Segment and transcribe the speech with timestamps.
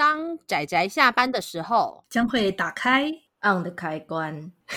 [0.00, 3.12] 当仔仔下班的时候，将会打开
[3.42, 4.50] on 的开关。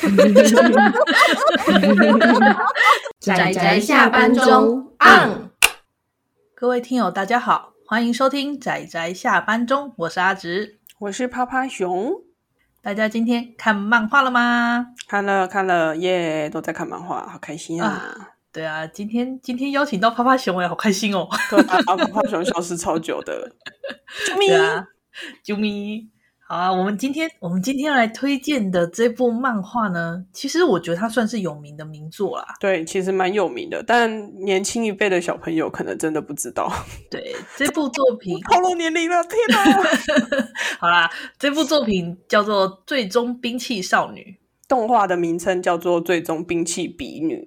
[3.22, 5.50] 仔仔下班中 on。
[6.54, 12.12] 各位听友，大家好，欢迎收听仔仔下班中，我是阿直，我是趴趴熊。
[12.82, 14.88] 大家今天看漫画了吗？
[15.08, 17.88] 看了，看了，耶、yeah，都在看漫画，好开心啊！
[17.88, 21.30] 啊对啊，今天今天邀请到趴趴熊，我也好开心哦。
[21.50, 23.50] 对啊，趴趴熊消失超久的，
[24.28, 24.86] 啾咪啊，
[25.46, 26.10] 啾咪。
[26.46, 32.46] 好啊，我们今天我们今天要来推荐的这部漫画呢，其实我觉得它算是有名的名作啦。
[32.60, 36.70] 对，其实蛮有名的，但年轻一辈的小朋友可能真的不知道。
[37.10, 39.64] 对，这部作品透露年龄了，天哪！
[40.80, 44.22] 好啦，这部作品叫做《最终兵器少女》，
[44.68, 47.38] 动画的名称叫做《最终兵器比女》。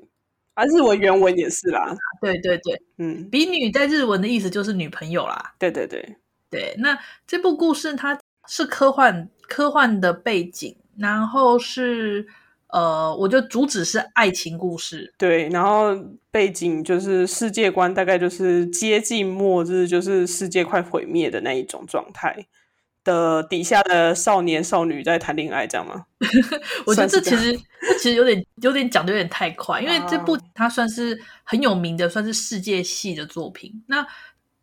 [0.55, 1.95] 啊，日文原文也是啦。
[2.23, 5.55] 对对对，嗯，比女在日文的意思就是女朋友啦。
[5.59, 6.17] 对对对
[6.57, 12.27] 对，那这部故事它是科幻科幻的背景，然后是
[12.69, 15.13] 呃，我觉得主旨是爱情故事。
[15.19, 15.95] 对，然后
[16.31, 22.47] 背景就是世界观，大概就是接近末日，就是世界快毁灭的那一种状态。
[23.05, 26.07] 的底下的少年少女在谈恋爱，这样吗？
[26.85, 27.53] 我觉得这其实
[27.87, 33.85] 这其实有点有点讲的有点太快，因为这部它算是很有名的，算是世界系的作品。
[33.87, 34.05] 那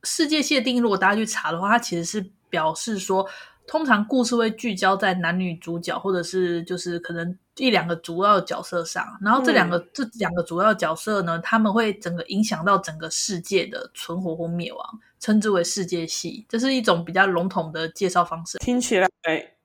[0.03, 3.27] 世界系的定义，如果大家去查的话，它其实是表示说，
[3.67, 14.99] 通常故事会聚焦在男女主角，或者是就是可能一两个主要角色上，然后这两个、嗯、这两个主要角色呢，他们会整个影响到整个世界的存活或灭亡。
[15.19, 18.57] 称之为世界系，这是一种比较笼统的介绍方式。
[18.57, 19.07] 听起来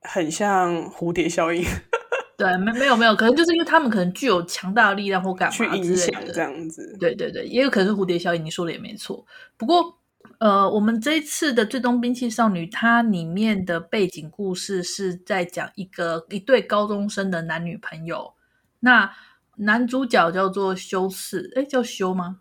[0.03, 1.61] 很像蝴蝶效应。
[2.37, 6.95] 对，没没有没有，可能就是因为他们可能具有强大的力量或干嘛之类的这样子。
[6.97, 8.45] 对对对，也有可能是蝴蝶效应。
[8.45, 9.25] 你说的也没错。
[9.57, 9.98] 不过，
[10.39, 18.33] 呃，我们这一次的《最终兵器少女》，它里面的背景故事是在讲一个一对高中生的男女朋友。
[18.79, 19.11] 那
[19.57, 22.37] 男主角叫做修次，哎，叫修吗？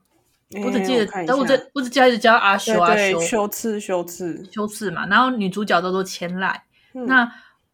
[0.64, 5.04] 我只记得，但我这我只记得一直叫阿修阿修修次修次修次嘛。
[5.06, 6.54] 然后女主角叫做千籁。
[6.94, 7.30] 嗯、那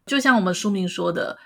[0.07, 1.37] 就像我们书名说的，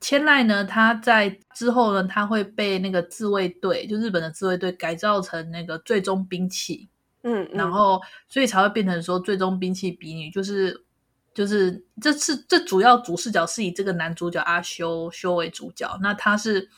[0.00, 6.88] 千籁呢，她在之后呢，她会被那个自卫队，就日本的自卫队改造成那个最终兵器。
[7.24, 10.84] 嗯，然后所以才会变成说最终兵器比女，就是
[11.34, 15.98] 就是这次这主要主视角是以这个男主角阿修修为主角。
[16.00, 16.70] 那他是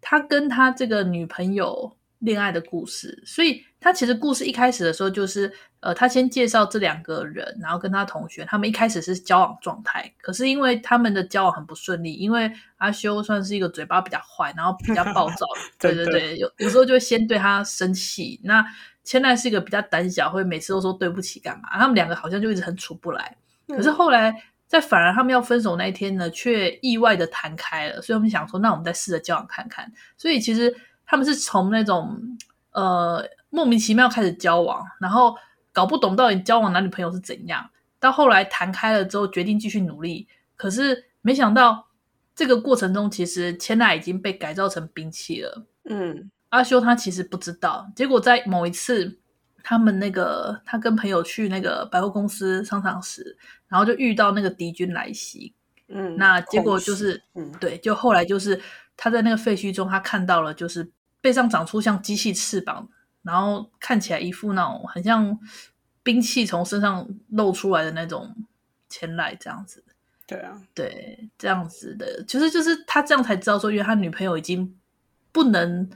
[0.00, 1.98] 他跟他这个女朋友。
[2.22, 15.44] 恋爱的故事，所以他其实故事一开始的时候就是，呃，他先介绍这两个人，然后跟他同学，他们一开始是交往状态，可是因为他们的交往很不顺利，因为阿修算是一个嘴巴比较坏，然后比较暴躁，
[15.80, 18.40] 对对对，有有时候就会先对他生气。
[18.44, 18.64] 那
[19.04, 23.36] 千奈是一个比较胆小，会每次都说对不起干嘛，他们两个好像就一直很处不来。
[23.68, 24.34] 可是后来
[24.66, 29.92] 在反而他们要分手那一天呢，却意外的谈开了，所以我们想说，那我们再试着交往看看。
[30.16, 30.74] 所以其实。
[31.04, 32.16] 他们是从那种
[32.70, 35.36] 呃莫名其妙开始交往，然后
[35.70, 37.68] 搞不懂到底交往男女朋友是怎样，
[38.00, 40.26] 到后来谈开了之后决定继续努力，
[40.56, 41.86] 可是没想到
[42.34, 45.66] 这个过程中其实千奈已经被改造成兵器了。
[45.84, 49.18] 嗯，阿修他其实不知道，结果在某一次
[49.62, 53.36] 他们那个他跟朋友去那个百货公司商场时，
[53.68, 55.52] 然后就遇到那个敌军来袭。
[55.88, 58.58] 嗯，那结果就是，嗯，对，就后来就是
[58.96, 60.90] 他在那个废墟中，他看到了就是。
[61.22, 62.88] 背上长出像机器翅膀，
[63.22, 65.38] 然后看起来一副那种很像
[66.02, 68.34] 兵器从身上露出来的那种
[68.88, 69.84] 前来这样子。
[70.26, 74.76] 对啊，对，这样子的，其实就是他这样才知道说，因为他女朋友已经
[75.30, 75.88] 不能，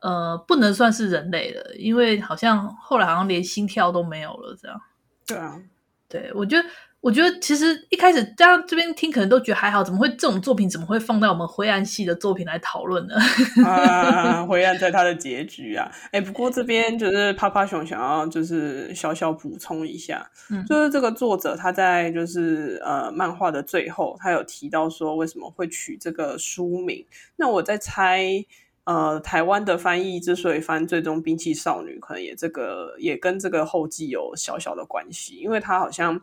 [0.00, 4.80] 呃，不能算是人类了，因为好像后来好像连心跳都没有了，这样。
[5.26, 5.60] 对啊，
[6.08, 6.68] 对，我觉得。
[7.00, 13.14] 我觉得其实一开始大家这边听可能都觉得还好，怎么会这种作品怎么会放到我们灰暗系的作品来讨论呢？
[13.64, 15.88] 啊，灰暗在它的结局啊！
[16.10, 27.06] 哎，不过这边就是趴趴熊想要就是小小补充一下，嗯，就是这个作者他在就是呃漫画的最后，他有提到说为什么会取这个书名。
[27.36, 28.44] 那我在猜，
[28.88, 36.20] 呃，台湾的翻译之所以翻《最终兵器少女》，可能也这个也跟这个后记有小小的关系，因为他好像。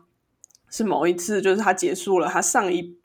[0.68, 2.98] 是某一次，就是他结束了他上一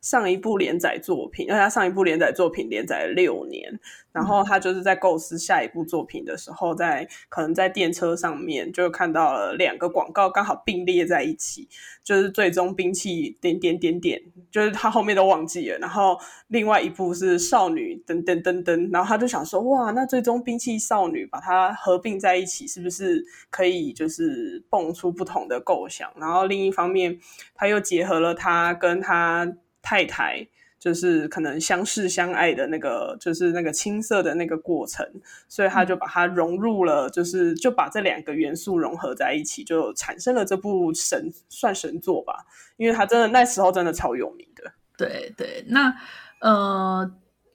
[0.00, 3.78] 上一部连载作品，因为他上一部连载作品连载了六年。
[4.12, 11.68] 然后他就是在构思下一部作品的时候，在可能在电车上面就看到了两个广告刚好并列在一起，
[12.02, 15.76] 就是最终兵器点点点点，就是他后面都忘记了。
[15.80, 26.10] 然后另外一部是少女等等等等，然后他就想说，哇，那最终兵器少女把它合并在一起，是不是可以就是蹦出不同的构想？
[26.16, 27.20] 然后另一方面，
[27.54, 29.46] 他又结合了他跟他
[29.86, 30.48] 太太。
[30.78, 35.04] 就是可能相识相爱的那个，就是那个青涩的那个过程，
[35.48, 42.44] 所以他就把它融入了，就是就把这两个元素融合在一起，就产生了这部神算神作吧，
[42.76, 44.70] 因为他真的那时候真的超有名的。
[44.98, 45.92] 对对，那
[46.40, 47.10] 呃。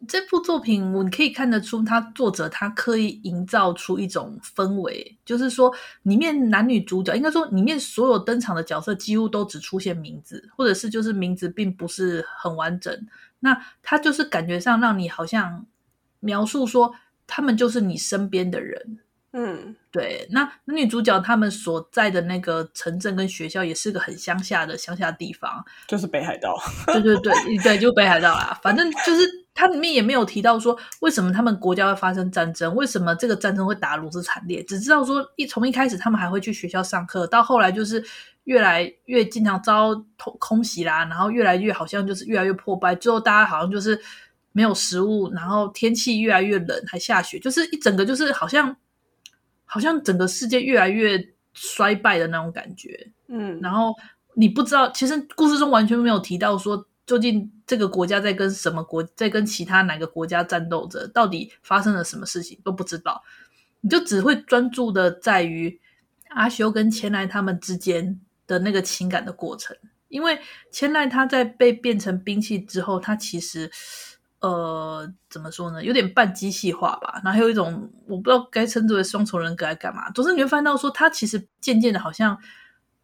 [0.07, 5.71] 这部作品，我可以看得出，他作者他刻意营造出一种氛围，就是说，
[6.03, 13.07] 里面男女主角，应该说里面所有登场的角色几乎都只出现名字，或者是就是名字并不是很完整。
[13.39, 15.65] 那他就是感觉上让你好像
[16.19, 16.95] 描述说，
[17.27, 19.00] 他们就是你身边的人。
[19.33, 20.28] 嗯，对。
[20.31, 26.57] 那男女主角他们所在的那个城镇跟学校，也是个很乡下的乡下地方，就是北海道。
[26.88, 27.33] 对对对
[27.63, 28.60] 对，就北海道啦。
[28.62, 29.42] 反正就是。
[29.54, 38.01] 它里面也没有提到说为什么他们国家会发生战争，为什么这个战争会打如此惨烈，只知道说一从一开始他们还会去学校上课，到后来就是
[38.45, 39.94] 越来越经常遭
[40.39, 44.01] 空袭啦，然后越来越好像就是越来越破败，最后大家好像就是
[44.54, 48.74] 没有食物，然后天气越来越冷，还下雪，就是一整个就是好像
[49.72, 51.18] 好像整个世界越来越
[51.54, 53.96] 衰败的那种感觉，嗯，然后
[54.34, 56.86] 你不知道，其实故事中完全没有提到说。
[57.04, 61.06] 究竟这个国家在跟什么国，在跟其他哪个国家战斗着？
[61.10, 63.22] 到底发生了什么事情都不知道，
[63.82, 65.78] 你就只会专注的在于
[66.30, 69.76] 阿修跟千奈他们之间的那个情感的过程。
[70.08, 70.40] 因为
[70.72, 73.70] 千奈他在被变成兵器之后，他其实
[74.42, 75.84] 呃怎么说呢？
[75.84, 80.12] 有点半机械化吧，然后还有一种我不知道该称之为双重人格还干嘛。
[80.12, 82.38] 总之你会发现到说，他其实渐渐的好像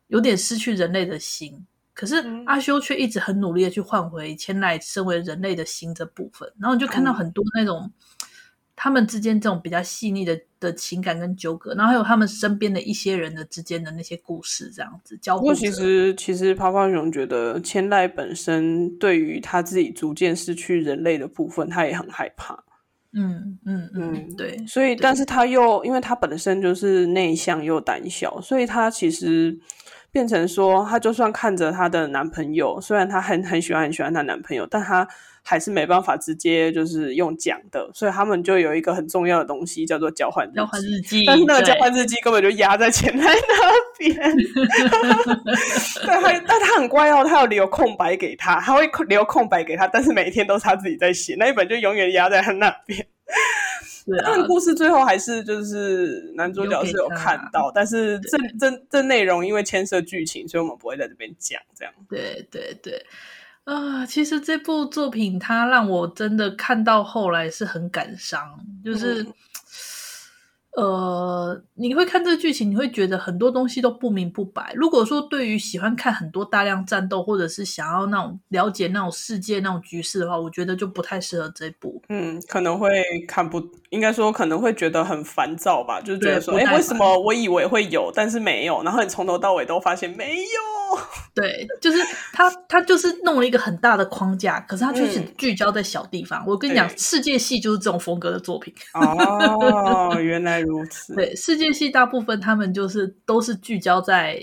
[0.07, 1.66] 有点失去人类的心。
[1.94, 7.92] 可是阿修却一直很努力的去换回千奈身为人类的心这部分，然后你就看到很多那种
[8.77, 15.41] 他们之间这种比较细腻的的情感跟纠葛，然后还有他们身边的一些人的之间的那些故事，这样子交互。
[15.41, 22.63] 不过其实其实泡泡熊觉得千代本身对于他自己逐渐失去人类的部分，他也很害怕。
[23.13, 24.63] 嗯嗯嗯，对。
[24.68, 29.59] 所以，但是他又因为他本身就是内向又胆小，所以他其实。
[30.09, 35.07] 变成说，他就算看着她的男朋友，虽然他很很喜欢很喜欢她男朋友，但她
[35.49, 41.23] 还是没办法直接就是用讲的，所以他们就有一个很重要的东西叫做交换交换日记。
[41.25, 44.13] 但是那个交换日记根本就压在前台那边，
[46.05, 53.07] 对，他但他很乖哦，他要留空白给他，他会留空白给他，但是每一天都是他自己在写，那一本就永远压在他那边。
[54.25, 61.59] 但故事最后还是就是男主角是有看到，但是这这这内容因为牵涉剧情，所以我们不会在这边讲。
[61.75, 63.05] 这样，对对对，
[63.68, 69.22] 啊、呃，其实这部作品它让我真的看到后来是很感伤，就是。
[69.24, 69.34] 嗯
[70.78, 74.74] 呃，你会看这个剧情，你会觉得很多东西都不明不白。
[74.75, 82.00] 如果说对于喜欢看很多大量战斗，或者是想要那种了解那种世界那种局势的话，我觉得就不太适合这部。
[82.10, 82.92] 嗯，可能会
[83.28, 90.48] 看不，应该说可能会觉得很烦躁吧，就是觉得说，哎，为什么我以为会有，但是没有，然后你从头到尾都发现没有。
[91.36, 92.00] 对，就是
[92.31, 96.42] 他，他就是弄了一个很大的框架，可是他却是聚焦在小地方。
[96.44, 98.74] 嗯、我跟你讲，世界系就是这种风格的作品。
[98.94, 100.62] 哦，原来。
[100.62, 104.40] 如此， 对，世界系大部分他们就是都是聚焦在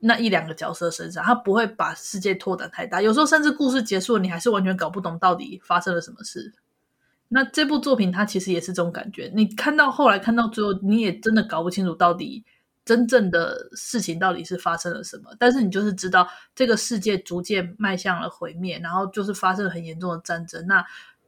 [0.00, 3.00] 那一两个角色身上，他不会把世界拓展太大。
[3.00, 6.52] 有时候甚至故事结束了，你还是完全搞不懂到底发生了什么事。
[7.28, 12.44] 那这部作品它其实也是这种感觉，你看到后来看到最后，你也真的搞不清楚到底
[12.84, 15.34] 真正的事情到底是发生了什么。
[15.38, 20.66] 但是你就是知道这个世界逐渐迈向了毁灭，然后就是发生了很严重的战争。
[20.66, 20.84] 那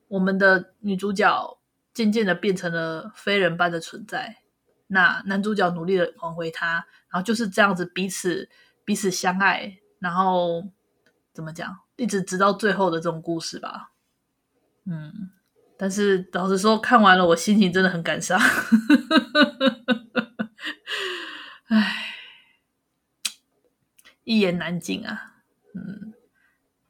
[0.09, 1.55] 我们的女主角。
[1.95, 4.37] 渐渐的变成了非人般的存在，
[4.87, 6.75] 那男主角努力的挽回她，
[7.09, 8.49] 然后就是这样子彼此
[8.85, 10.63] 彼此相爱，然后
[11.33, 13.91] 怎么讲，一直直到最后的这种故事吧。
[14.85, 15.31] 嗯，
[15.79, 18.39] 但是老实说，看完了我心情真的很感伤，
[21.69, 21.95] 唉，
[24.25, 25.37] 一言难尽啊。
[25.75, 26.13] 嗯，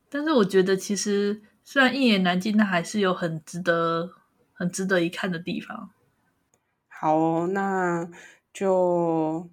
[0.09, 4.15] 但是我觉得其实虽然一言难尽，但还是有很值得。
[4.61, 5.91] 很值得一看的地方。
[6.89, 8.11] 好，那
[8.53, 9.49] 就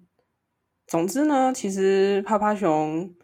[0.84, 3.14] 总之呢，其实趴趴熊，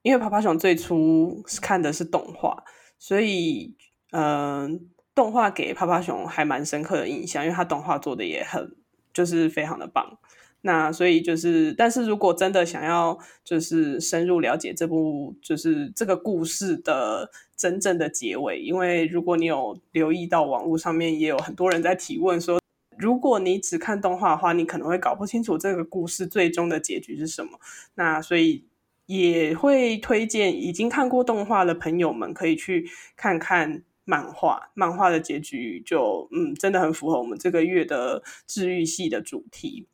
[0.00, 2.64] 因为趴趴熊最初是看的是动画，
[2.98, 3.76] 所以
[4.12, 8.76] 嗯、动画给趴趴熊还蛮深刻的印象，因为他动画做的也很
[9.12, 10.18] 就是非常的棒。
[10.60, 22.60] 那所以就是，但是如果真的想要就是深入了解这部就是这个故事的真正的结尾，因为如果你有留意到网络上面也有很多人在提问说，
[22.98, 27.58] 如果你只看动画的话，你可能会搞不清楚这个故事最终的结局是什么。
[27.94, 28.64] 那所以
[29.06, 39.86] 也会推荐已经看过动画的朋友们可以去看看漫画，漫画的结局就嗯真的很符合我们这个月的治愈系的主题。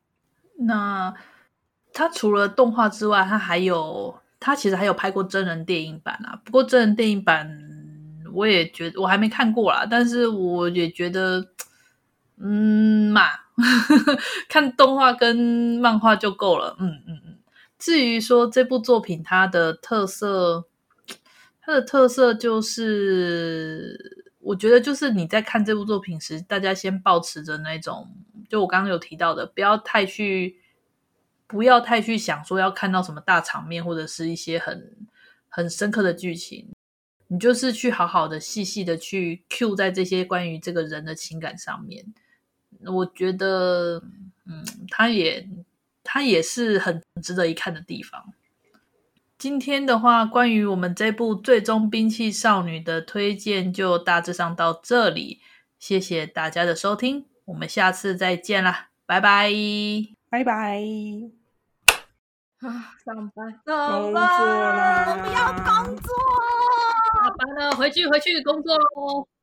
[0.58, 1.12] 那
[1.92, 6.40] 他除了动画之外，他还有他其实还有拍过真人电影版啊。
[6.44, 7.50] 不过真人电影版
[8.32, 11.48] 我也觉得我还没看过啦，但是我也觉得，
[12.38, 13.22] 嗯嘛，
[14.48, 15.36] 看动画跟
[15.80, 16.76] 漫画就够了。
[16.78, 17.38] 嗯嗯嗯。
[17.78, 20.66] 至于说这部作品它的特色，
[21.64, 28.12] 它的特色就是，我觉得就是你在看这部作品时，大家先保持着那种。
[28.48, 30.60] 就我刚刚有提到的，不要太去，
[31.46, 35.06] 不要太去想说要看到什么大场面，或者是一些很
[35.48, 36.68] 很深刻的剧情。
[37.28, 42.04] 你就是去好好的、细细的去 cue 在这些关于这个人的情感上面。
[42.84, 44.02] 我觉得，
[44.44, 45.48] 嗯，他也
[46.02, 48.34] 他也是很值得一看的地方。
[49.42, 55.40] 今天的话，关于我们这部《最终兵器少女》的推荐就大致上到这里，
[55.80, 57.26] 谢谢大家的收听。
[57.46, 59.50] 我们下次再见啦，拜拜，
[60.30, 60.80] 拜拜。
[62.60, 66.14] 啊，上班，上班，我不要工作，
[67.16, 69.26] 下班了，回去，回去工作喽。